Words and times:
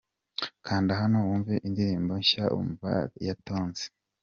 Kanda 0.65 0.91
hano 1.01 1.17
wumve 1.27 1.53
indirimbo 1.67 2.11
nshya'Umva'ya 2.21 3.33
Tonzi. 3.45 3.85